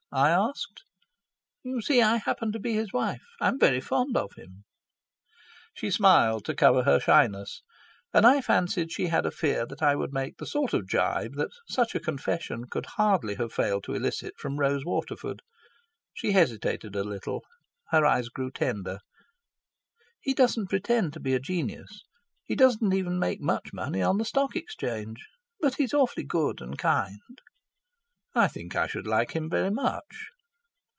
I 0.13 0.31
asked. 0.31 0.83
"You 1.63 1.79
see, 1.79 2.01
I 2.01 2.17
happen 2.17 2.51
to 2.51 2.59
be 2.59 2.73
his 2.73 2.91
wife. 2.91 3.23
I'm 3.39 3.57
very 3.57 3.79
fond 3.79 4.17
of 4.17 4.33
him." 4.35 4.65
She 5.73 5.89
smiled 5.89 6.43
to 6.45 6.53
cover 6.53 6.83
her 6.83 6.99
shyness, 6.99 7.61
and 8.13 8.25
I 8.27 8.41
fancied 8.41 8.91
she 8.91 9.07
had 9.07 9.25
a 9.25 9.31
fear 9.31 9.65
that 9.65 9.81
I 9.81 9.95
would 9.95 10.11
make 10.11 10.35
the 10.35 10.45
sort 10.45 10.73
of 10.73 10.89
gibe 10.89 11.35
that 11.35 11.51
such 11.69 11.95
a 11.95 12.01
confession 12.01 12.65
could 12.69 12.87
hardly 12.97 13.35
have 13.35 13.53
failed 13.53 13.85
to 13.85 13.93
elicit 13.93 14.33
from 14.37 14.59
Rose 14.59 14.83
Waterford. 14.83 15.41
She 16.13 16.33
hesitated 16.33 16.93
a 16.93 17.05
little. 17.05 17.45
Her 17.91 18.05
eyes 18.05 18.27
grew 18.27 18.51
tender. 18.51 18.99
"He 20.19 20.33
doesn't 20.33 20.67
pretend 20.67 21.13
to 21.13 21.21
be 21.21 21.35
a 21.35 21.39
genius. 21.39 22.03
He 22.43 22.55
doesn't 22.57 22.91
even 22.93 23.17
make 23.17 23.39
much 23.39 23.71
money 23.71 24.01
on 24.01 24.17
the 24.17 24.25
Stock 24.25 24.57
Exchange. 24.57 25.25
But 25.61 25.75
he's 25.75 25.93
awfully 25.93 26.25
good 26.25 26.59
and 26.59 26.77
kind." 26.77 27.39
"I 28.33 28.47
think 28.47 28.77
I 28.77 28.87
should 28.87 29.05
like 29.05 29.31
him 29.35 29.49
very 29.49 29.71
much." 29.71 30.29